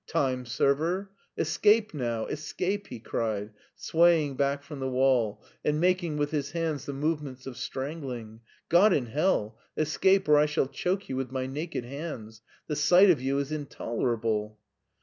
[0.07, 1.11] Time server!
[1.37, 6.87] Escape now, escape," he cried, swa)ring back from the wall and making with his hands
[6.87, 8.39] the movements of strangling."
[8.77, 13.11] God in hell, escape or I shall choke you with my naked hands; the sight
[13.11, 14.57] of you is intolerable."